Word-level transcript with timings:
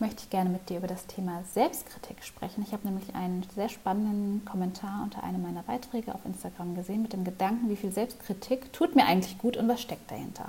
möchte 0.00 0.22
ich 0.22 0.30
gerne 0.30 0.50
mit 0.50 0.68
dir 0.68 0.78
über 0.78 0.86
das 0.86 1.06
Thema 1.06 1.42
Selbstkritik 1.52 2.24
sprechen. 2.24 2.64
Ich 2.66 2.72
habe 2.72 2.86
nämlich 2.86 3.14
einen 3.14 3.46
sehr 3.54 3.68
spannenden 3.68 4.44
Kommentar 4.44 5.02
unter 5.02 5.22
einem 5.22 5.42
meiner 5.42 5.62
Beiträge 5.62 6.14
auf 6.14 6.24
Instagram 6.24 6.74
gesehen 6.74 7.02
mit 7.02 7.12
dem 7.12 7.24
Gedanken, 7.24 7.68
wie 7.68 7.76
viel 7.76 7.92
Selbstkritik 7.92 8.72
tut 8.72 8.96
mir 8.96 9.04
eigentlich 9.04 9.38
gut 9.38 9.56
und 9.56 9.68
was 9.68 9.82
steckt 9.82 10.10
dahinter. 10.10 10.48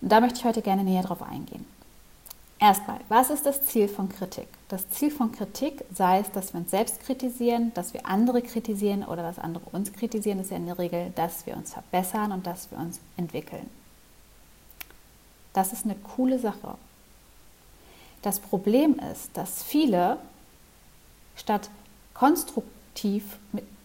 Und 0.00 0.10
da 0.10 0.20
möchte 0.20 0.38
ich 0.38 0.44
heute 0.44 0.62
gerne 0.62 0.82
näher 0.82 1.02
drauf 1.02 1.22
eingehen. 1.22 1.64
Erstmal, 2.58 3.00
was 3.08 3.30
ist 3.30 3.44
das 3.44 3.66
Ziel 3.66 3.88
von 3.88 4.08
Kritik? 4.08 4.46
Das 4.68 4.88
Ziel 4.90 5.10
von 5.10 5.32
Kritik, 5.32 5.84
sei 5.92 6.20
es, 6.20 6.30
dass 6.30 6.54
wir 6.54 6.60
uns 6.60 6.70
selbst 6.70 7.00
kritisieren, 7.04 7.72
dass 7.74 7.92
wir 7.92 8.06
andere 8.06 8.40
kritisieren 8.40 9.02
oder 9.02 9.22
dass 9.22 9.38
andere 9.38 9.64
uns 9.72 9.92
kritisieren, 9.92 10.38
ist 10.38 10.52
ja 10.52 10.56
in 10.56 10.66
der 10.66 10.78
Regel, 10.78 11.12
dass 11.16 11.44
wir 11.44 11.56
uns 11.56 11.72
verbessern 11.72 12.30
und 12.30 12.46
dass 12.46 12.70
wir 12.70 12.78
uns 12.78 13.00
entwickeln. 13.16 13.68
Das 15.52 15.72
ist 15.72 15.84
eine 15.84 15.96
coole 15.96 16.38
Sache. 16.38 16.76
Das 18.22 18.38
Problem 18.38 19.00
ist, 19.12 19.30
dass 19.34 19.62
viele 19.62 20.18
statt 21.36 21.70
konstruktiv, 22.14 23.38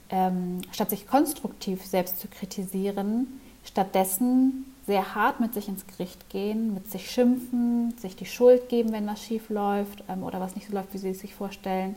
ähm, 0.09 0.61
statt 0.71 0.91
sich 0.91 1.07
konstruktiv 1.07 1.83
selbst 1.85 2.19
zu 2.19 2.27
kritisieren, 2.27 3.39
stattdessen 3.65 4.65
sehr 4.85 5.15
hart 5.15 5.39
mit 5.39 5.53
sich 5.53 5.67
ins 5.67 5.85
Gericht 5.87 6.29
gehen, 6.29 6.73
mit 6.73 6.89
sich 6.89 7.11
schimpfen, 7.11 7.93
sich 7.99 8.15
die 8.15 8.25
Schuld 8.25 8.69
geben, 8.69 8.93
wenn 8.93 9.07
was 9.07 9.21
schief 9.21 9.49
läuft 9.49 10.03
ähm, 10.07 10.23
oder 10.23 10.39
was 10.39 10.55
nicht 10.55 10.67
so 10.67 10.73
läuft, 10.73 10.93
wie 10.93 10.99
sie 10.99 11.09
es 11.09 11.19
sich 11.19 11.35
vorstellen 11.35 11.95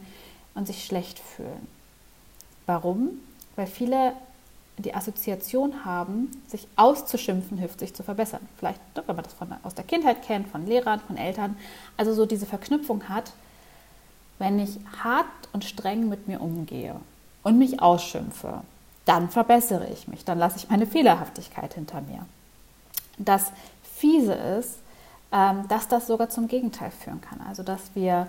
und 0.55 0.66
sich 0.66 0.84
schlecht 0.84 1.18
fühlen. 1.18 1.68
Warum? 2.66 3.20
Weil 3.55 3.66
viele 3.66 4.14
die 4.78 4.94
Assoziation 4.94 5.84
haben, 5.84 6.30
sich 6.46 6.66
auszuschimpfen 6.76 7.58
hilft, 7.58 7.80
sich 7.80 7.94
zu 7.94 8.02
verbessern. 8.02 8.46
Vielleicht, 8.58 8.80
ne, 8.96 9.02
wenn 9.06 9.16
man 9.16 9.24
das 9.24 9.34
von, 9.34 9.48
aus 9.62 9.74
der 9.74 9.84
Kindheit 9.84 10.22
kennt, 10.22 10.48
von 10.48 10.66
Lehrern, 10.66 11.00
von 11.00 11.16
Eltern. 11.16 11.56
Also 11.96 12.14
so 12.14 12.27
diese 12.27 12.46
Verknüpfung 12.46 13.08
hat, 13.08 13.32
wenn 14.38 14.58
ich 14.58 14.78
hart 15.02 15.27
und 15.52 15.64
streng 15.64 16.08
mit 16.08 16.28
mir 16.28 16.40
umgehe 16.40 16.96
und 17.42 17.58
mich 17.58 17.82
ausschimpfe, 17.82 18.62
dann 19.04 19.28
verbessere 19.28 19.88
ich 19.88 20.08
mich, 20.08 20.24
dann 20.24 20.38
lasse 20.38 20.56
ich 20.56 20.70
meine 20.70 20.86
Fehlerhaftigkeit 20.86 21.74
hinter 21.74 22.00
mir. 22.00 22.24
Das 23.18 23.52
Fiese 23.96 24.32
ist, 24.32 24.78
ähm, 25.32 25.66
dass 25.68 25.88
das 25.88 26.06
sogar 26.06 26.30
zum 26.30 26.48
Gegenteil 26.48 26.90
führen 26.90 27.20
kann. 27.20 27.40
Also 27.46 27.62
dass 27.62 27.90
wir 27.94 28.28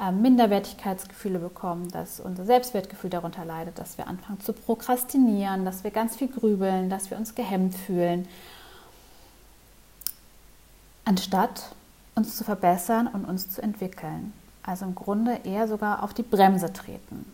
ähm, 0.00 0.22
Minderwertigkeitsgefühle 0.22 1.38
bekommen, 1.38 1.90
dass 1.90 2.20
unser 2.20 2.44
Selbstwertgefühl 2.44 3.10
darunter 3.10 3.44
leidet, 3.44 3.78
dass 3.78 3.98
wir 3.98 4.06
anfangen 4.06 4.40
zu 4.40 4.52
prokrastinieren, 4.52 5.64
dass 5.64 5.84
wir 5.84 5.90
ganz 5.90 6.16
viel 6.16 6.28
grübeln, 6.28 6.88
dass 6.90 7.10
wir 7.10 7.18
uns 7.18 7.34
gehemmt 7.34 7.74
fühlen, 7.74 8.28
anstatt 11.04 11.74
uns 12.14 12.36
zu 12.36 12.44
verbessern 12.44 13.06
und 13.06 13.24
uns 13.24 13.50
zu 13.50 13.62
entwickeln. 13.62 14.32
Also 14.62 14.84
im 14.84 14.94
Grunde 14.94 15.40
eher 15.44 15.66
sogar 15.66 16.02
auf 16.02 16.14
die 16.14 16.22
Bremse 16.22 16.72
treten. 16.72 17.24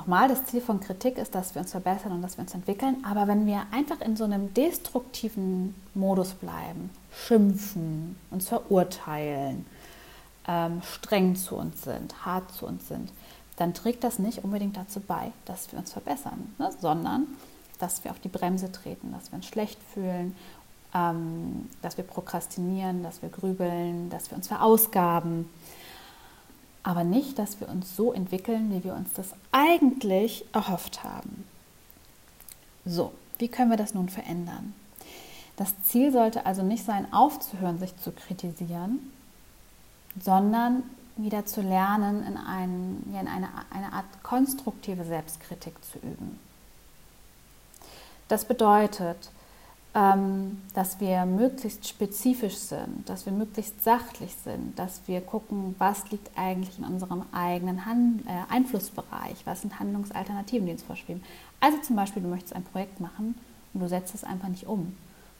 Nochmal, 0.00 0.28
das 0.28 0.46
Ziel 0.46 0.62
von 0.62 0.80
Kritik 0.80 1.18
ist, 1.18 1.34
dass 1.34 1.54
wir 1.54 1.60
uns 1.60 1.72
verbessern 1.72 2.12
und 2.12 2.22
dass 2.22 2.38
wir 2.38 2.42
uns 2.42 2.54
entwickeln. 2.54 3.04
Aber 3.04 3.28
wenn 3.28 3.44
wir 3.44 3.66
einfach 3.70 4.00
in 4.00 4.16
so 4.16 4.24
einem 4.24 4.54
destruktiven 4.54 5.74
Modus 5.92 6.32
bleiben, 6.32 6.88
schimpfen, 7.12 8.16
uns 8.30 8.48
verurteilen, 8.48 9.66
ähm, 10.48 10.80
streng 10.80 11.36
zu 11.36 11.54
uns 11.56 11.82
sind, 11.82 12.24
hart 12.24 12.50
zu 12.50 12.64
uns 12.64 12.88
sind, 12.88 13.12
dann 13.56 13.74
trägt 13.74 14.02
das 14.02 14.18
nicht 14.18 14.42
unbedingt 14.42 14.78
dazu 14.78 15.00
bei, 15.00 15.32
dass 15.44 15.70
wir 15.70 15.78
uns 15.78 15.92
verbessern, 15.92 16.54
ne? 16.56 16.70
sondern 16.80 17.26
dass 17.78 18.02
wir 18.02 18.10
auf 18.10 18.20
die 18.20 18.28
Bremse 18.28 18.72
treten, 18.72 19.12
dass 19.12 19.30
wir 19.30 19.36
uns 19.36 19.48
schlecht 19.48 19.78
fühlen, 19.92 20.34
ähm, 20.94 21.68
dass 21.82 21.98
wir 21.98 22.04
prokrastinieren, 22.04 23.02
dass 23.02 23.20
wir 23.20 23.28
grübeln, 23.28 24.08
dass 24.08 24.30
wir 24.30 24.38
uns 24.38 24.48
verausgaben 24.48 25.46
aber 26.82 27.04
nicht, 27.04 27.38
dass 27.38 27.60
wir 27.60 27.68
uns 27.68 27.96
so 27.96 28.12
entwickeln, 28.12 28.72
wie 28.72 28.84
wir 28.84 28.94
uns 28.94 29.12
das 29.12 29.34
eigentlich 29.52 30.44
erhofft 30.52 31.04
haben. 31.04 31.44
So, 32.84 33.12
wie 33.38 33.48
können 33.48 33.70
wir 33.70 33.76
das 33.76 33.94
nun 33.94 34.08
verändern? 34.08 34.74
Das 35.56 35.74
Ziel 35.82 36.10
sollte 36.10 36.46
also 36.46 36.62
nicht 36.62 36.84
sein, 36.84 37.12
aufzuhören, 37.12 37.78
sich 37.78 37.94
zu 37.98 38.12
kritisieren, 38.12 39.12
sondern 40.18 40.82
wieder 41.16 41.44
zu 41.44 41.60
lernen, 41.60 42.26
in, 42.26 42.36
einen, 42.38 43.10
ja, 43.12 43.20
in 43.20 43.28
eine, 43.28 43.48
eine 43.70 43.92
Art 43.92 44.06
konstruktive 44.22 45.04
Selbstkritik 45.04 45.74
zu 45.84 45.98
üben. 45.98 46.38
Das 48.28 48.44
bedeutet, 48.46 49.30
dass 49.92 51.00
wir 51.00 51.26
möglichst 51.26 51.88
spezifisch 51.88 52.54
sind, 52.56 53.08
dass 53.08 53.26
wir 53.26 53.32
möglichst 53.32 53.82
sachlich 53.82 54.32
sind, 54.44 54.78
dass 54.78 55.00
wir 55.06 55.20
gucken, 55.20 55.74
was 55.78 56.08
liegt 56.12 56.30
eigentlich 56.38 56.78
in 56.78 56.84
unserem 56.84 57.24
eigenen 57.32 57.86
Hand, 57.86 58.24
äh, 58.26 58.52
Einflussbereich, 58.52 59.44
was 59.46 59.62
sind 59.62 59.80
Handlungsalternativen, 59.80 60.66
die 60.66 60.72
uns 60.72 60.84
vorschweben. 60.84 61.24
Also 61.58 61.78
zum 61.78 61.96
Beispiel, 61.96 62.22
du 62.22 62.28
möchtest 62.28 62.54
ein 62.54 62.62
Projekt 62.62 63.00
machen 63.00 63.34
und 63.74 63.80
du 63.80 63.88
setzt 63.88 64.14
es 64.14 64.22
einfach 64.22 64.46
nicht 64.46 64.68
um. 64.68 64.96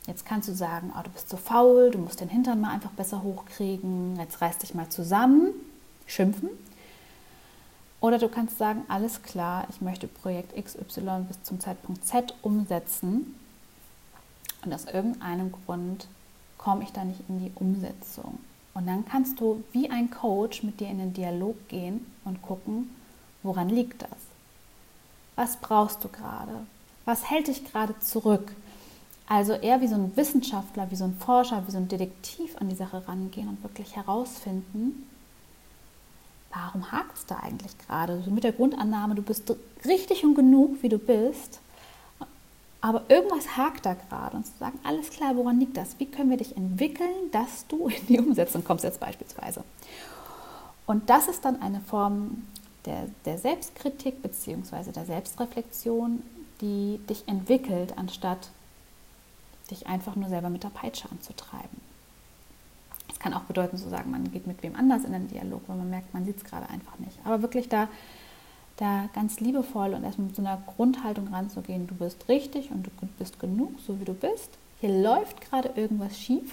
Jetzt 0.09 0.27
kannst 0.27 0.49
du 0.49 0.53
sagen, 0.53 0.93
oh, 0.99 1.03
du 1.05 1.11
bist 1.11 1.29
so 1.29 1.37
faul, 1.37 1.93
du 1.93 1.99
musst 1.99 2.21
den 2.21 2.29
Hintern 2.29 2.61
mal 2.61 2.71
einfach 2.71 2.91
besser 2.91 3.23
hochkriegen, 3.23 4.17
jetzt 4.17 4.41
reiß 4.41 4.59
dich 4.59 4.75
mal 4.75 4.89
zusammen, 4.89 5.53
schimpfen. 6.07 6.49
Oder 8.01 8.19
du 8.19 8.29
kannst 8.29 8.59
sagen, 8.59 8.83
alles 8.89 9.23
klar, 9.23 9.69
ich 9.71 9.81
möchte 9.81 10.09
Projekt 10.09 10.57
XY 10.57 11.27
bis 11.29 11.41
zum 11.45 11.61
Zeitpunkt 11.61 12.05
Z 12.05 12.35
umsetzen 12.43 13.37
und 14.65 14.73
aus 14.73 14.85
irgendeinem 14.87 15.53
Grund 15.53 16.07
komme 16.59 16.85
ich 16.85 16.93
da 16.93 17.05
nicht 17.05 17.21
in 17.29 17.41
die 17.41 17.53
Umsetzung. 17.55 18.39
Und 18.75 18.87
dann 18.87 19.05
kannst 19.05 19.41
du 19.41 19.65
wie 19.73 19.91
ein 19.91 20.11
Coach 20.11 20.63
mit 20.63 20.81
dir 20.81 20.89
in 20.89 20.99
den 20.99 21.13
Dialog 21.13 21.69
gehen 21.69 22.07
und 22.25 22.43
gucken, 22.43 22.95
woran 23.43 23.69
liegt 23.69 24.03
das? 24.03 24.11
Was 25.37 25.57
brauchst 25.57 26.05
du 26.05 26.09
gerade? 26.09 26.67
Was 27.05 27.31
hält 27.31 27.49
dich 27.49 27.65
gerade 27.65 27.99
zurück? 28.01 28.53
Also 29.27 29.53
eher 29.53 29.81
wie 29.81 29.89
so 29.89 29.95
ein 29.95 30.17
Wissenschaftler, 30.17 30.91
wie 30.91 30.97
so 30.97 31.05
ein 31.05 31.17
Forscher, 31.17 31.63
wie 31.67 31.71
so 31.71 31.79
ein 31.79 31.89
Detektiv 31.89 32.57
an 32.57 32.69
die 32.69 32.75
Sache 32.75 33.07
rangehen 33.07 33.49
und 33.49 33.63
wirklich 33.63 33.97
herausfinden, 33.97 35.09
warum 36.53 36.91
hakt 36.91 37.17
es 37.17 37.27
da 37.27 37.37
eigentlich 37.37 37.77
gerade? 37.79 38.23
So 38.25 38.31
mit 38.31 38.45
der 38.45 38.53
Grundannahme, 38.53 39.15
du 39.15 39.23
bist 39.23 39.53
richtig 39.85 40.25
und 40.25 40.35
genug, 40.35 40.83
wie 40.83 40.89
du 40.89 40.99
bist 40.99 41.61
aber 42.81 43.03
irgendwas 43.09 43.57
hakt 43.57 43.85
da 43.85 43.95
gerade 43.95 44.37
und 44.37 44.47
zu 44.47 44.53
sagen, 44.59 44.79
alles 44.85 45.11
klar, 45.11 45.37
woran 45.37 45.61
liegt 45.61 45.77
das? 45.77 45.99
Wie 45.99 46.07
können 46.07 46.31
wir 46.31 46.39
dich 46.39 46.57
entwickeln, 46.57 47.31
dass 47.33 47.67
du 47.67 47.89
in 47.89 48.07
die 48.07 48.19
Umsetzung 48.19 48.65
kommst 48.65 48.85
jetzt 48.85 49.01
beispielsweise? 49.01 49.65
Und 50.87 51.11
das 51.11 51.29
ist 51.29 51.45
dann 51.45 51.61
eine 51.61 51.81
Form 51.81 52.47
der, 52.87 53.09
der 53.25 53.39
Selbstkritik 53.39 54.23
bzw. 54.23 54.93
der 54.93 55.05
Selbstreflexion, 55.05 56.23
die 56.61 57.01
dich 57.09 57.29
entwickelt, 57.29 57.95
anstatt 57.97 58.51
dich 59.71 59.87
einfach 59.87 60.17
nur 60.17 60.29
selber 60.29 60.51
mit 60.51 60.65
der 60.65 60.71
Peitsche 60.71 61.09
anzutreiben. 61.11 61.91
Es 63.09 63.19
kann 63.19 63.35
auch 63.35 63.43
bedeuten 63.43 63.77
zu 63.77 63.89
sagen, 63.89 64.11
man 64.11 64.31
geht 64.33 64.47
mit 64.47 64.63
wem 64.63 64.75
anders 64.75 65.05
in 65.05 65.13
den 65.13 65.29
Dialog, 65.29 65.63
weil 65.67 65.77
man 65.77 65.91
merkt, 65.91 66.15
man 66.15 66.25
sieht 66.25 66.39
es 66.39 66.45
gerade 66.45 66.69
einfach 66.71 66.99
nicht. 66.99 67.19
Aber 67.25 67.43
wirklich 67.43 67.69
da 67.69 67.89
da 68.81 69.09
ganz 69.15 69.41
liebevoll 69.41 69.95
und 69.95 70.05
erstmal 70.05 70.29
mit 70.29 70.37
so 70.37 70.43
einer 70.43 70.63
Grundhaltung 70.75 71.29
ranzugehen, 71.29 71.87
du 71.87 71.95
bist 71.95 72.29
richtig 72.29 72.71
und 72.71 72.85
du 72.87 72.91
bist 73.19 73.39
genug, 73.39 73.79
so 73.87 74.01
wie 74.01 74.05
du 74.05 74.15
bist. 74.15 74.51
Hier 74.81 75.03
läuft 75.03 75.43
gerade 75.43 75.71
irgendwas 75.77 76.19
schief 76.19 76.51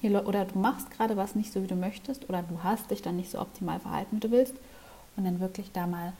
hier, 0.00 0.26
oder 0.28 0.44
du 0.44 0.58
machst 0.58 0.90
gerade 0.90 1.16
was 1.16 1.34
nicht 1.34 1.52
so, 1.52 1.62
wie 1.62 1.66
du 1.66 1.76
möchtest 1.76 2.28
oder 2.28 2.42
du 2.42 2.62
hast 2.62 2.90
dich 2.90 3.00
dann 3.00 3.16
nicht 3.16 3.30
so 3.30 3.40
optimal 3.40 3.80
verhalten, 3.80 4.16
wie 4.16 4.20
du 4.20 4.30
willst. 4.30 4.54
Und 5.16 5.24
dann 5.24 5.40
wirklich 5.40 5.72
da 5.72 5.86
mal 5.86 6.12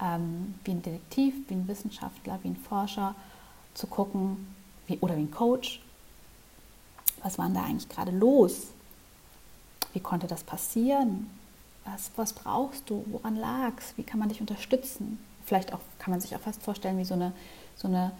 ähm, 0.00 0.54
wie 0.64 0.72
ein 0.72 0.82
Detektiv, 0.82 1.34
wie 1.48 1.54
ein 1.54 1.66
Wissenschaftler, 1.66 2.38
wie 2.42 2.48
ein 2.48 2.56
Forscher 2.56 3.16
zu 3.74 3.88
gucken 3.88 4.54
wie, 4.86 4.98
oder 4.98 5.16
wie 5.16 5.22
ein 5.22 5.30
Coach, 5.30 5.80
was 7.22 7.38
war 7.38 7.46
denn 7.46 7.54
da 7.54 7.64
eigentlich 7.64 7.88
gerade 7.88 8.12
los? 8.12 8.68
Wie 9.92 10.00
konnte 10.00 10.26
das 10.26 10.44
passieren? 10.44 11.28
Was, 11.84 12.10
was 12.16 12.32
brauchst 12.32 12.88
du, 12.88 13.04
woran 13.10 13.36
lag 13.36 13.72
es, 13.78 13.96
wie 13.96 14.02
kann 14.02 14.20
man 14.20 14.28
dich 14.28 14.40
unterstützen? 14.40 15.18
Vielleicht 15.44 15.72
auch 15.72 15.80
kann 15.98 16.12
man 16.12 16.20
sich 16.20 16.34
auch 16.36 16.40
fast 16.40 16.62
vorstellen 16.62 16.98
wie 16.98 17.04
so 17.04 17.14
eine, 17.14 17.32
so 17.76 17.88
eine 17.88 18.12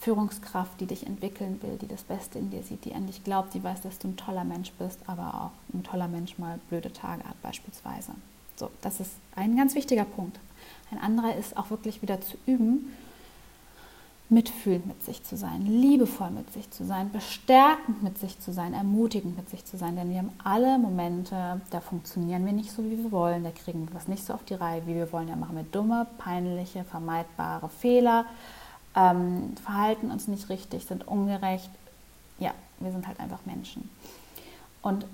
Führungskraft, 0.00 0.80
die 0.80 0.86
dich 0.86 1.06
entwickeln 1.06 1.60
will, 1.62 1.76
die 1.76 1.86
das 1.86 2.04
Beste 2.04 2.38
in 2.38 2.50
dir 2.50 2.62
sieht, 2.62 2.86
die 2.86 2.94
an 2.94 3.06
dich 3.06 3.22
glaubt, 3.22 3.52
die 3.52 3.62
weiß, 3.62 3.82
dass 3.82 3.98
du 3.98 4.08
ein 4.08 4.16
toller 4.16 4.44
Mensch 4.44 4.72
bist, 4.78 4.98
aber 5.06 5.34
auch 5.34 5.74
ein 5.76 5.84
toller 5.84 6.08
Mensch 6.08 6.38
mal 6.38 6.58
blöde 6.70 6.92
Tage 6.92 7.22
hat 7.24 7.40
beispielsweise. 7.42 8.12
So, 8.56 8.70
das 8.80 9.00
ist 9.00 9.12
ein 9.36 9.56
ganz 9.56 9.74
wichtiger 9.74 10.04
Punkt. 10.04 10.38
Ein 10.90 10.98
anderer 10.98 11.36
ist 11.36 11.56
auch 11.56 11.70
wirklich 11.70 12.02
wieder 12.02 12.20
zu 12.20 12.36
üben, 12.46 12.92
mitfühlend 14.30 14.86
mit 14.86 15.02
sich 15.02 15.24
zu 15.24 15.36
sein, 15.36 15.66
liebevoll 15.66 16.30
mit 16.30 16.52
sich 16.52 16.70
zu 16.70 16.84
sein, 16.84 17.10
bestärkend 17.10 18.02
mit 18.02 18.16
sich 18.18 18.38
zu 18.38 18.52
sein, 18.52 18.74
ermutigend 18.74 19.36
mit 19.36 19.50
sich 19.50 19.64
zu 19.64 19.76
sein. 19.76 19.96
Denn 19.96 20.08
wir 20.10 20.18
haben 20.18 20.32
alle 20.42 20.78
Momente, 20.78 21.60
da 21.70 21.80
funktionieren 21.80 22.46
wir 22.46 22.52
nicht 22.52 22.70
so, 22.70 22.84
wie 22.84 22.96
wir 22.96 23.10
wollen, 23.10 23.42
da 23.42 23.50
kriegen 23.50 23.88
wir 23.88 23.94
was 23.94 24.06
nicht 24.06 24.24
so 24.24 24.32
auf 24.32 24.44
die 24.44 24.54
Reihe, 24.54 24.86
wie 24.86 24.94
wir 24.94 25.12
wollen. 25.12 25.26
Da 25.26 25.34
machen 25.34 25.56
wir 25.56 25.64
dumme, 25.64 26.06
peinliche, 26.18 26.84
vermeidbare 26.84 27.68
Fehler, 27.68 28.24
ähm, 28.94 29.56
verhalten 29.62 30.12
uns 30.12 30.28
nicht 30.28 30.48
richtig, 30.48 30.86
sind 30.86 31.08
ungerecht. 31.08 31.70
Ja, 32.38 32.52
wir 32.78 32.92
sind 32.92 33.08
halt 33.08 33.18
einfach 33.18 33.40
Menschen. 33.46 33.90
Und 34.80 35.06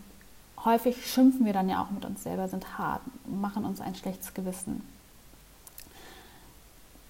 häufig 0.63 1.07
schimpfen 1.07 1.47
wir 1.47 1.55
dann 1.55 1.71
ja 1.71 1.83
auch 1.83 1.91
mit 1.91 2.05
uns 2.05 2.23
selber, 2.23 2.49
sind 2.49 2.77
hart, 2.77 3.01
machen 3.27 3.65
uns 3.65 3.81
ein 3.81 3.95
schlechtes 3.95 4.35
Gewissen. 4.35 4.87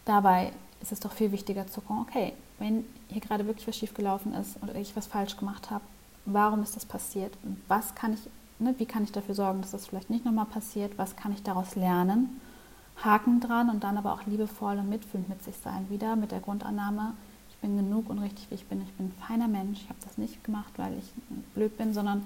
Dabei 0.04 0.52
ist 0.80 0.92
es 0.92 1.00
doch 1.00 1.12
viel 1.12 1.32
wichtiger 1.32 1.66
zu 1.66 1.80
gucken, 1.80 2.04
okay, 2.08 2.32
wenn 2.58 2.84
hier 3.08 3.20
gerade 3.20 3.46
wirklich 3.46 3.66
was 3.66 3.76
schiefgelaufen 3.76 4.34
ist 4.34 4.62
oder 4.62 4.74
ich 4.74 4.96
was 4.96 5.06
falsch 5.06 5.36
gemacht 5.36 5.70
habe, 5.70 5.84
warum 6.24 6.62
ist 6.62 6.76
das 6.76 6.84
passiert? 6.84 7.32
Was 7.68 7.94
kann 7.94 8.14
ich, 8.14 8.20
ne, 8.58 8.74
wie 8.78 8.86
kann 8.86 9.04
ich 9.04 9.12
dafür 9.12 9.34
sorgen, 9.34 9.60
dass 9.60 9.70
das 9.72 9.86
vielleicht 9.86 10.10
nicht 10.10 10.24
nochmal 10.24 10.46
passiert? 10.46 10.98
Was 10.98 11.16
kann 11.16 11.32
ich 11.32 11.42
daraus 11.42 11.76
lernen? 11.76 12.40
Haken 13.02 13.40
dran 13.40 13.68
und 13.68 13.84
dann 13.84 13.98
aber 13.98 14.14
auch 14.14 14.24
liebevoll 14.26 14.78
und 14.78 14.88
mitfühlend 14.88 15.28
mit 15.28 15.42
sich 15.42 15.56
sein. 15.56 15.86
Wieder 15.90 16.16
mit 16.16 16.32
der 16.32 16.40
Grundannahme, 16.40 17.12
ich 17.50 17.56
bin 17.56 17.76
genug 17.76 18.08
und 18.08 18.18
richtig, 18.18 18.50
wie 18.50 18.54
ich 18.54 18.66
bin. 18.66 18.82
Ich 18.82 18.92
bin 18.94 19.06
ein 19.06 19.14
feiner 19.26 19.48
Mensch. 19.48 19.80
Ich 19.82 19.88
habe 19.88 19.98
das 20.02 20.18
nicht 20.18 20.42
gemacht, 20.44 20.72
weil 20.76 20.94
ich 20.98 21.10
blöd 21.54 21.76
bin, 21.76 21.92
sondern 21.92 22.24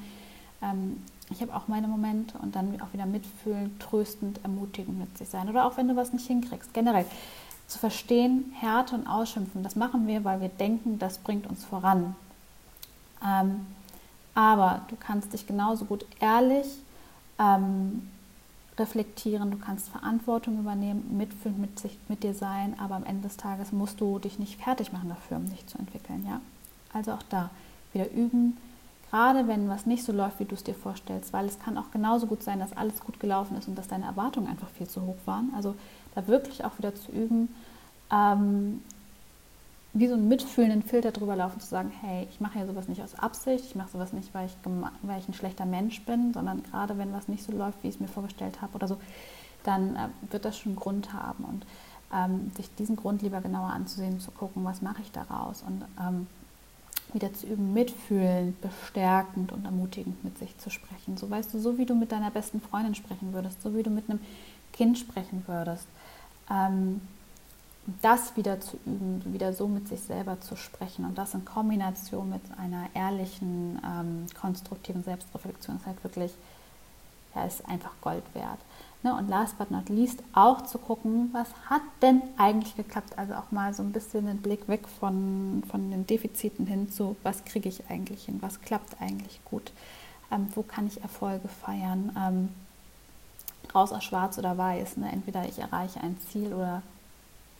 ähm, 0.62 1.02
ich 1.30 1.40
habe 1.42 1.54
auch 1.54 1.68
meine 1.68 1.88
Momente 1.88 2.38
und 2.38 2.56
dann 2.56 2.80
auch 2.80 2.92
wieder 2.92 3.06
mitfühlend, 3.06 3.80
tröstend, 3.80 4.40
ermutigend 4.42 4.98
mit 4.98 5.16
sich 5.16 5.28
sein. 5.28 5.48
Oder 5.48 5.66
auch 5.66 5.76
wenn 5.76 5.88
du 5.88 5.96
was 5.96 6.12
nicht 6.12 6.26
hinkriegst. 6.26 6.74
Generell 6.74 7.06
zu 7.70 7.78
verstehen, 7.78 8.52
Härte 8.58 8.96
und 8.96 9.06
Ausschimpfen, 9.06 9.62
das 9.62 9.76
machen 9.76 10.08
wir, 10.08 10.24
weil 10.24 10.40
wir 10.40 10.48
denken, 10.48 10.98
das 10.98 11.18
bringt 11.18 11.46
uns 11.46 11.64
voran. 11.64 12.16
Ähm, 13.24 13.66
aber 14.34 14.82
du 14.88 14.96
kannst 14.96 15.32
dich 15.32 15.46
genauso 15.46 15.84
gut 15.84 16.04
ehrlich 16.18 16.66
ähm, 17.38 18.08
reflektieren, 18.76 19.52
du 19.52 19.56
kannst 19.56 19.88
Verantwortung 19.88 20.58
übernehmen, 20.58 21.16
mitfühlend 21.16 21.60
mit, 21.60 21.78
sich, 21.78 21.96
mit 22.08 22.24
dir 22.24 22.34
sein, 22.34 22.74
aber 22.80 22.96
am 22.96 23.04
Ende 23.04 23.28
des 23.28 23.36
Tages 23.36 23.70
musst 23.70 24.00
du 24.00 24.18
dich 24.18 24.40
nicht 24.40 24.60
fertig 24.60 24.92
machen 24.92 25.08
dafür, 25.08 25.36
um 25.36 25.48
dich 25.48 25.64
zu 25.68 25.78
entwickeln. 25.78 26.26
Ja? 26.26 26.40
Also 26.92 27.12
auch 27.12 27.22
da 27.28 27.50
wieder 27.92 28.10
üben, 28.10 28.56
gerade 29.10 29.48
wenn 29.48 29.68
was 29.68 29.86
nicht 29.86 30.04
so 30.04 30.12
läuft, 30.12 30.38
wie 30.40 30.44
du 30.44 30.54
es 30.54 30.64
dir 30.64 30.74
vorstellst, 30.74 31.32
weil 31.32 31.46
es 31.46 31.58
kann 31.58 31.76
auch 31.76 31.90
genauso 31.90 32.26
gut 32.26 32.42
sein, 32.42 32.60
dass 32.60 32.76
alles 32.76 33.00
gut 33.00 33.18
gelaufen 33.18 33.56
ist 33.56 33.68
und 33.68 33.76
dass 33.76 33.88
deine 33.88 34.06
Erwartungen 34.06 34.48
einfach 34.48 34.68
viel 34.68 34.88
zu 34.88 35.02
hoch 35.02 35.18
waren. 35.24 35.52
Also 35.54 35.74
da 36.14 36.26
wirklich 36.26 36.64
auch 36.64 36.78
wieder 36.78 36.94
zu 36.94 37.10
üben, 37.10 37.48
ähm, 38.12 38.82
wie 39.92 40.06
so 40.06 40.14
einen 40.14 40.28
mitfühlenden 40.28 40.82
Filter 40.82 41.10
drüber 41.10 41.34
laufen, 41.34 41.60
zu 41.60 41.66
sagen, 41.66 41.90
hey, 42.00 42.28
ich 42.30 42.40
mache 42.40 42.60
ja 42.60 42.66
sowas 42.66 42.86
nicht 42.86 43.02
aus 43.02 43.16
Absicht, 43.16 43.64
ich 43.64 43.74
mache 43.74 43.90
sowas 43.90 44.12
nicht, 44.12 44.32
weil 44.32 44.46
ich, 44.46 44.56
weil 45.02 45.18
ich 45.18 45.28
ein 45.28 45.34
schlechter 45.34 45.66
Mensch 45.66 46.00
bin, 46.02 46.32
sondern 46.32 46.62
gerade 46.62 46.96
wenn 46.96 47.12
was 47.12 47.26
nicht 47.26 47.42
so 47.42 47.52
läuft, 47.52 47.82
wie 47.82 47.88
ich 47.88 47.96
es 47.96 48.00
mir 48.00 48.08
vorgestellt 48.08 48.62
habe 48.62 48.74
oder 48.74 48.86
so, 48.86 48.98
dann 49.64 49.96
äh, 49.96 50.08
wird 50.30 50.44
das 50.44 50.56
schon 50.56 50.76
Grund 50.76 51.12
haben 51.12 51.44
und 51.44 51.66
ähm, 52.14 52.52
sich 52.56 52.72
diesen 52.76 52.94
Grund 52.94 53.22
lieber 53.22 53.40
genauer 53.40 53.70
anzusehen, 53.70 54.20
zu 54.20 54.30
gucken, 54.30 54.64
was 54.64 54.80
mache 54.80 55.02
ich 55.02 55.10
daraus 55.10 55.62
und 55.62 55.84
ähm, 56.00 56.28
wieder 57.14 57.32
zu 57.32 57.46
üben, 57.46 57.72
mitfühlend, 57.72 58.60
bestärkend 58.60 59.52
und 59.52 59.64
ermutigend 59.64 60.22
mit 60.24 60.38
sich 60.38 60.56
zu 60.58 60.70
sprechen. 60.70 61.16
So 61.16 61.28
weißt 61.30 61.52
du, 61.52 61.58
so 61.58 61.78
wie 61.78 61.86
du 61.86 61.94
mit 61.94 62.12
deiner 62.12 62.30
besten 62.30 62.60
Freundin 62.60 62.94
sprechen 62.94 63.32
würdest, 63.32 63.62
so 63.62 63.74
wie 63.74 63.82
du 63.82 63.90
mit 63.90 64.08
einem 64.08 64.20
Kind 64.72 64.98
sprechen 64.98 65.44
würdest. 65.46 65.86
Ähm, 66.50 67.00
das 68.02 68.36
wieder 68.36 68.60
zu 68.60 68.78
üben, 68.86 69.22
wieder 69.32 69.52
so 69.52 69.66
mit 69.66 69.88
sich 69.88 70.00
selber 70.00 70.40
zu 70.40 70.56
sprechen 70.56 71.04
und 71.04 71.16
das 71.16 71.34
in 71.34 71.44
Kombination 71.44 72.28
mit 72.30 72.42
einer 72.58 72.86
ehrlichen, 72.94 73.80
ähm, 73.84 74.26
konstruktiven 74.38 75.02
Selbstreflexion 75.02 75.76
ist 75.76 75.86
halt 75.86 76.02
wirklich, 76.04 76.32
ja, 77.34 77.44
ist 77.44 77.66
einfach 77.68 77.92
Gold 78.00 78.24
wert. 78.34 78.58
Ne? 79.02 79.14
Und 79.14 79.28
last 79.28 79.56
but 79.58 79.70
not 79.70 79.88
least 79.88 80.22
auch 80.34 80.62
zu 80.62 80.78
gucken, 80.78 81.30
was 81.32 81.48
hat 81.68 81.82
denn 82.02 82.22
eigentlich 82.36 82.76
geklappt? 82.76 83.18
Also 83.18 83.34
auch 83.34 83.50
mal 83.50 83.72
so 83.72 83.82
ein 83.82 83.92
bisschen 83.92 84.26
den 84.26 84.42
Blick 84.42 84.68
weg 84.68 84.86
von, 84.88 85.62
von 85.70 85.90
den 85.90 86.06
Defiziten 86.06 86.66
hin 86.66 86.90
zu, 86.90 87.16
was 87.22 87.44
kriege 87.44 87.68
ich 87.68 87.88
eigentlich 87.88 88.24
hin? 88.24 88.38
Was 88.42 88.60
klappt 88.60 89.00
eigentlich 89.00 89.40
gut? 89.44 89.72
Ähm, 90.30 90.48
wo 90.54 90.62
kann 90.62 90.86
ich 90.86 91.02
Erfolge 91.02 91.48
feiern? 91.48 92.14
Ähm, 92.18 92.48
raus 93.74 93.92
aus 93.92 94.04
schwarz 94.04 94.38
oder 94.38 94.58
weiß. 94.58 94.98
Ne? 94.98 95.10
Entweder 95.10 95.48
ich 95.48 95.58
erreiche 95.58 96.00
ein 96.00 96.18
Ziel 96.30 96.52
oder 96.52 96.82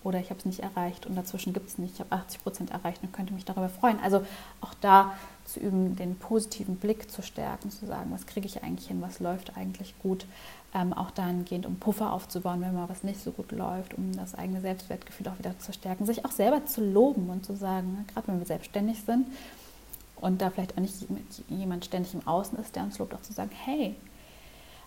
oder 0.03 0.19
ich 0.19 0.31
habe 0.31 0.39
es 0.39 0.47
nicht 0.47 0.61
erreicht 0.61 1.07
und 1.07 1.15
dazwischen 1.15 1.53
gibt 1.53 1.69
es 1.69 1.79
nicht. 1.79 1.95
Ich 1.95 2.01
habe 2.01 2.13
80 2.13 2.43
Prozent 2.43 2.71
erreicht 2.71 3.03
und 3.03 3.13
könnte 3.13 3.35
mich 3.35 3.45
darüber 3.45 3.69
freuen. 3.69 4.01
Also 4.01 4.25
auch 4.61 4.73
da 4.81 5.13
zu 5.53 5.61
üben, 5.61 5.97
den 5.97 6.17
positiven 6.17 6.77
Blick 6.77 7.11
zu 7.11 7.23
stärken, 7.23 7.71
zu 7.71 7.87
sagen, 7.87 8.11
was 8.13 8.27
kriege 8.27 8.47
ich 8.47 8.63
eigentlich 8.63 8.89
hin, 8.89 9.03
was 9.03 9.21
läuft 9.21 9.57
eigentlich 9.57 9.95
gut. 10.01 10.27
Ähm, 10.73 10.93
auch 10.93 11.11
dahingehend, 11.11 11.67
um 11.67 11.77
Puffer 11.77 12.13
aufzubauen, 12.13 12.61
wenn 12.61 12.75
mal 12.75 12.89
was 12.89 13.03
nicht 13.03 13.21
so 13.21 13.33
gut 13.33 13.51
läuft, 13.51 13.95
um 13.95 14.15
das 14.17 14.37
eigene 14.37 14.61
Selbstwertgefühl 14.61 15.27
auch 15.29 15.39
wieder 15.39 15.59
zu 15.59 15.73
stärken, 15.73 16.07
sich 16.07 16.25
auch 16.25 16.31
selber 16.31 16.65
zu 16.65 16.81
loben 16.81 17.29
und 17.29 17.45
zu 17.45 17.57
sagen, 17.57 17.93
ne, 17.93 18.05
gerade 18.13 18.29
wenn 18.29 18.39
wir 18.39 18.47
selbstständig 18.47 19.03
sind 19.03 19.27
und 20.21 20.41
da 20.41 20.51
vielleicht 20.51 20.75
auch 20.75 20.81
nicht 20.81 20.95
jemand 21.49 21.85
ständig 21.85 22.15
im 22.15 22.27
Außen 22.27 22.57
ist, 22.59 22.77
der 22.77 22.85
uns 22.85 22.99
lobt, 22.99 23.15
auch 23.15 23.23
zu 23.23 23.33
sagen, 23.33 23.51
hey, 23.53 23.97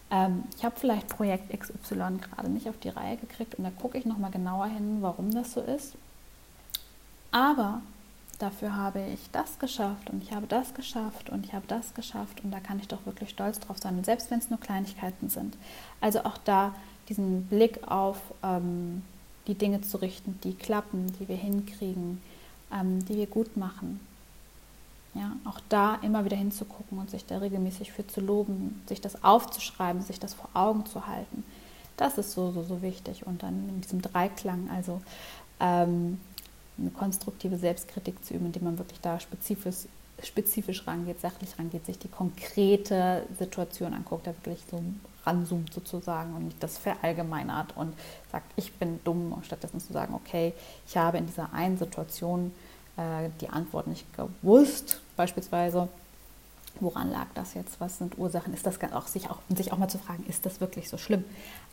ähm, 0.10 0.44
ich 0.56 0.64
habe 0.64 0.80
vielleicht 0.80 1.10
Projekt 1.10 1.50
XY 1.58 2.20
gerade 2.22 2.50
nicht 2.50 2.70
auf 2.70 2.78
die 2.78 2.90
Reihe 2.90 3.18
gekriegt 3.18 3.56
und 3.56 3.66
da 3.66 3.72
gucke 3.72 3.98
ich 3.98 4.06
nochmal 4.06 4.32
genauer 4.32 4.68
hin, 4.68 5.00
warum 5.02 5.32
das 5.32 5.52
so 5.52 5.62
ist. 5.62 5.96
Aber 7.32 7.82
dafür 8.40 8.76
habe 8.76 9.02
ich 9.14 9.30
das 9.32 9.60
geschafft 9.60 10.10
und 10.10 10.24
ich 10.24 10.34
habe 10.34 10.48
das 10.48 10.74
geschafft 10.74 11.30
und 11.30 11.46
ich 11.46 11.54
habe 11.54 11.66
das 11.68 11.94
geschafft 11.94 12.44
und 12.44 12.52
da 12.52 12.60
kann 12.60 12.80
ich 12.80 12.88
doch 12.88 13.06
wirklich 13.06 13.30
stolz 13.30 13.60
drauf 13.60 13.78
sein, 13.78 13.98
und 13.98 14.06
selbst 14.06 14.32
wenn 14.32 14.40
es 14.40 14.50
nur 14.50 14.60
Kleinigkeiten 14.60 15.30
sind. 15.30 15.58
Also 16.02 16.20
auch 16.26 16.38
da 16.44 16.74
diesen 17.10 17.46
Blick 17.48 17.88
auf 17.88 18.18
ähm, 18.44 19.04
die 19.48 19.56
Dinge 19.56 19.82
zu 19.82 19.98
richten, 19.98 20.40
die 20.44 20.54
klappen, 20.54 21.14
die 21.20 21.28
wir 21.28 21.36
hinkriegen, 21.36 22.22
ähm, 22.72 23.06
die 23.06 23.16
wir 23.16 23.28
gut 23.28 23.58
machen. 23.58 24.00
Ja, 25.16 25.34
auch 25.46 25.60
da 25.70 25.96
immer 26.02 26.26
wieder 26.26 26.38
hinzugucken 26.38 26.98
und 26.98 27.12
sich 27.12 27.26
da 27.26 27.38
regelmäßig 27.38 27.92
für 27.92 28.08
zu 28.08 28.20
loben, 28.20 28.82
sich 28.88 29.00
das 29.00 29.24
aufzuschreiben, 29.24 30.02
sich 30.02 30.20
das 30.20 30.34
vor 30.34 30.50
Augen 30.56 30.88
zu 30.88 31.06
halten. 31.06 31.44
Das 31.98 32.18
ist 32.18 32.32
so, 32.32 32.52
so, 32.52 32.64
so 32.64 32.82
wichtig. 32.82 33.28
Und 33.28 33.44
dann 33.44 33.70
in 33.70 33.82
diesem 33.82 34.02
Dreiklang, 34.02 34.70
also 34.72 35.02
ähm, 35.60 36.20
eine 36.78 36.90
konstruktive 36.90 37.58
Selbstkritik 37.58 38.24
zu 38.26 38.34
üben, 38.34 38.48
indem 38.48 38.64
man 38.64 38.78
wirklich 38.78 39.00
da 39.02 39.20
spezifisch, 39.20 39.88
spezifisch 40.22 40.88
rangeht, 40.88 41.20
sachlich 41.22 41.58
rangeht, 41.58 41.86
sich 41.86 42.00
die 42.00 42.08
konkrete 42.08 43.24
Situation 43.38 43.94
anguckt, 43.94 44.28
da 44.28 44.32
wirklich 44.32 44.64
so 44.70 44.82
ranzoomt 45.26 45.74
sozusagen 45.74 46.36
und 46.36 46.46
nicht 46.46 46.62
das 46.62 46.78
verallgemeinert 46.78 47.76
und 47.78 47.94
sagt, 48.32 48.52
ich 48.56 48.74
bin 48.74 49.00
dumm, 49.04 49.36
stattdessen 49.44 49.80
zu 49.80 49.94
sagen, 49.94 50.14
okay, 50.14 50.54
ich 50.88 50.98
habe 50.98 51.18
in 51.18 51.26
dieser 51.26 51.54
einen 51.54 51.78
Situation 51.78 52.52
äh, 52.98 53.30
die 53.42 53.50
Antwort 53.50 53.88
nicht 53.88 54.06
gewusst, 54.16 55.02
beispielsweise. 55.16 55.88
Woran 56.84 57.12
lag 57.12 57.28
das 57.34 57.54
jetzt? 57.54 57.80
Was 57.80 57.98
sind 57.98 58.18
Ursachen? 58.18 58.54
Ist 58.54 58.66
das 58.66 58.78
auch 58.92 59.08
sich 59.08 59.30
auch, 59.30 59.40
sich 59.56 59.72
auch 59.72 59.78
mal 59.78 59.88
zu 59.88 59.98
fragen, 59.98 60.26
ist 60.26 60.46
das 60.46 60.60
wirklich 60.60 60.90
so 60.90 60.98
schlimm? 60.98 61.24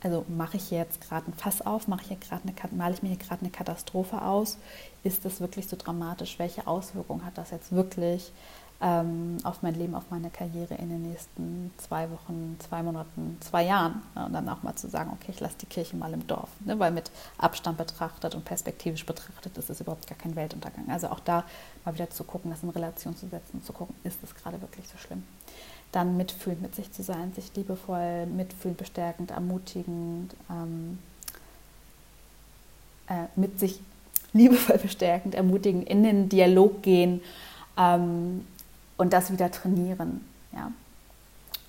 Also 0.04 0.24
mache 0.28 0.56
ich 0.56 0.70
jetzt 0.70 1.00
gerade 1.00 1.28
ein 1.28 1.34
Fass 1.34 1.62
auf, 1.62 1.88
mache 1.88 2.02
ich 2.02 2.08
hier 2.08 2.16
gerade 2.16 2.42
eine, 2.44 2.54
male 2.76 2.94
ich 2.94 3.02
mir 3.02 3.08
hier 3.08 3.18
gerade 3.18 3.40
eine 3.40 3.50
Katastrophe 3.50 4.22
aus? 4.22 4.58
Ist 5.02 5.24
das 5.24 5.40
wirklich 5.40 5.66
so 5.66 5.76
dramatisch? 5.76 6.38
Welche 6.38 6.68
Auswirkungen 6.68 7.24
hat 7.24 7.38
das 7.38 7.50
jetzt 7.50 7.72
wirklich? 7.72 8.30
Ähm, 8.82 9.36
auf 9.44 9.62
mein 9.62 9.74
Leben, 9.74 9.94
auf 9.94 10.04
meine 10.10 10.30
Karriere 10.30 10.74
in 10.74 10.88
den 10.88 11.02
nächsten 11.02 11.70
zwei 11.76 12.10
Wochen, 12.10 12.56
zwei 12.60 12.82
Monaten, 12.82 13.36
zwei 13.40 13.64
Jahren. 13.64 14.00
Ne? 14.14 14.24
Und 14.24 14.32
dann 14.32 14.48
auch 14.48 14.62
mal 14.62 14.74
zu 14.74 14.88
sagen, 14.88 15.10
okay, 15.12 15.32
ich 15.32 15.40
lasse 15.40 15.56
die 15.60 15.66
Kirche 15.66 15.96
mal 15.96 16.12
im 16.14 16.26
Dorf. 16.26 16.48
Ne? 16.60 16.78
Weil 16.78 16.90
mit 16.90 17.10
Abstand 17.36 17.76
betrachtet 17.76 18.34
und 18.34 18.44
perspektivisch 18.46 19.04
betrachtet 19.04 19.58
ist 19.58 19.68
es 19.68 19.80
überhaupt 19.82 20.06
gar 20.06 20.16
kein 20.16 20.34
Weltuntergang. 20.34 20.88
Also 20.88 21.08
auch 21.08 21.20
da 21.20 21.44
mal 21.84 21.94
wieder 21.94 22.08
zu 22.08 22.24
gucken, 22.24 22.50
das 22.50 22.62
in 22.62 22.70
Relation 22.70 23.14
zu 23.16 23.28
setzen 23.28 23.58
und 23.58 23.66
zu 23.66 23.74
gucken, 23.74 23.94
ist 24.02 24.22
das 24.22 24.34
gerade 24.34 24.60
wirklich 24.62 24.88
so 24.88 24.96
schlimm. 24.96 25.24
Dann 25.92 26.16
mitfühlend 26.16 26.62
mit 26.62 26.74
sich 26.74 26.90
zu 26.90 27.02
sein, 27.02 27.34
sich 27.34 27.54
liebevoll, 27.54 28.24
mitfühlend, 28.26 28.78
bestärkend, 28.78 29.30
ermutigend, 29.30 30.34
ähm, 30.48 30.98
äh, 33.08 33.26
mit 33.36 33.60
sich 33.60 33.80
liebevoll 34.32 34.78
bestärkend, 34.78 35.34
ermutigend 35.34 35.86
in 35.86 36.02
den 36.02 36.28
Dialog 36.30 36.82
gehen, 36.82 37.20
ähm, 37.76 38.46
und 39.00 39.14
das 39.14 39.32
wieder 39.32 39.50
trainieren. 39.50 40.20
Ja. 40.52 40.72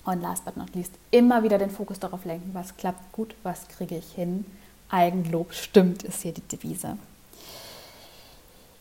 Und 0.04 0.20
last 0.20 0.44
but 0.44 0.58
not 0.58 0.74
least, 0.74 0.92
immer 1.10 1.42
wieder 1.42 1.56
den 1.56 1.70
Fokus 1.70 1.98
darauf 1.98 2.26
lenken, 2.26 2.50
was 2.52 2.76
klappt 2.76 3.10
gut, 3.12 3.34
was 3.42 3.68
kriege 3.68 3.96
ich 3.96 4.12
hin. 4.12 4.44
Eigenlob 4.90 5.54
stimmt, 5.54 6.02
ist 6.02 6.20
hier 6.20 6.32
die 6.32 6.42
Devise. 6.42 6.98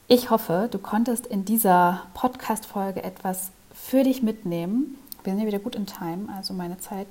Ich 0.09 0.29
hoffe, 0.31 0.67
du 0.69 0.79
konntest 0.79 1.27
in 1.27 1.45
dieser 1.45 2.01
Podcast-Folge 2.13 3.01
etwas 3.05 3.51
für 3.73 4.03
dich 4.03 4.21
mitnehmen. 4.21 4.97
Wir 5.23 5.31
sind 5.31 5.39
ja 5.39 5.47
wieder 5.47 5.59
gut 5.59 5.75
in 5.75 5.85
Time, 5.85 6.27
also 6.35 6.53
meine 6.53 6.77
Zeit. 6.77 7.07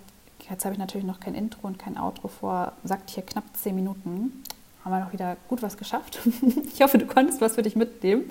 Jetzt 0.50 0.66
habe 0.66 0.74
ich 0.74 0.78
natürlich 0.78 1.06
noch 1.06 1.20
kein 1.20 1.34
Intro 1.34 1.66
und 1.66 1.78
kein 1.78 1.96
Outro 1.96 2.28
vor, 2.28 2.72
sagt 2.84 3.08
hier 3.08 3.22
knapp 3.22 3.44
zehn 3.54 3.74
Minuten. 3.74 4.44
Haben 4.84 4.92
wir 4.92 5.00
noch 5.00 5.14
wieder 5.14 5.38
gut 5.48 5.62
was 5.62 5.78
geschafft. 5.78 6.18
ich 6.74 6.82
hoffe, 6.82 6.98
du 6.98 7.06
konntest 7.06 7.40
was 7.40 7.54
für 7.54 7.62
dich 7.62 7.76
mitnehmen. 7.76 8.24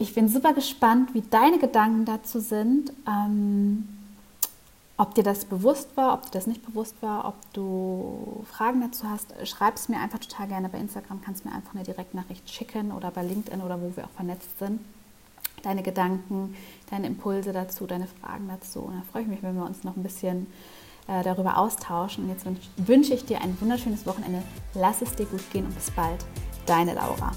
Ich 0.00 0.14
bin 0.14 0.28
super 0.28 0.54
gespannt, 0.54 1.12
wie 1.12 1.20
deine 1.20 1.58
Gedanken 1.58 2.06
dazu 2.06 2.40
sind. 2.40 2.90
Ähm, 3.06 3.86
ob 4.96 5.14
dir 5.14 5.22
das 5.22 5.44
bewusst 5.44 5.94
war, 5.94 6.14
ob 6.14 6.22
dir 6.22 6.30
das 6.30 6.46
nicht 6.46 6.64
bewusst 6.64 6.94
war, 7.02 7.28
ob 7.28 7.34
du 7.52 8.42
Fragen 8.50 8.80
dazu 8.80 9.06
hast, 9.10 9.34
schreib 9.46 9.76
es 9.76 9.90
mir 9.90 10.00
einfach 10.00 10.18
total 10.18 10.48
gerne 10.48 10.70
bei 10.70 10.78
Instagram, 10.78 11.20
kannst 11.20 11.44
mir 11.44 11.52
einfach 11.52 11.74
eine 11.74 11.84
Direktnachricht 11.84 12.48
schicken 12.48 12.92
oder 12.92 13.10
bei 13.10 13.22
LinkedIn 13.22 13.60
oder 13.60 13.78
wo 13.78 13.94
wir 13.94 14.04
auch 14.04 14.16
vernetzt 14.16 14.58
sind. 14.58 14.80
Deine 15.62 15.82
Gedanken, 15.82 16.56
deine 16.88 17.06
Impulse 17.06 17.52
dazu, 17.52 17.86
deine 17.86 18.06
Fragen 18.06 18.48
dazu. 18.48 18.80
Und 18.80 18.94
da 18.96 19.02
freue 19.12 19.22
ich 19.22 19.28
mich, 19.28 19.42
wenn 19.42 19.54
wir 19.54 19.66
uns 19.66 19.84
noch 19.84 19.98
ein 19.98 20.02
bisschen 20.02 20.46
äh, 21.08 21.22
darüber 21.22 21.58
austauschen. 21.58 22.24
Und 22.24 22.30
jetzt 22.30 22.46
wünsche 22.78 23.12
ich 23.12 23.26
dir 23.26 23.42
ein 23.42 23.54
wunderschönes 23.60 24.06
Wochenende. 24.06 24.40
Lass 24.72 25.02
es 25.02 25.14
dir 25.14 25.26
gut 25.26 25.42
gehen 25.52 25.66
und 25.66 25.74
bis 25.74 25.90
bald. 25.90 26.24
Deine 26.64 26.94
Laura. 26.94 27.32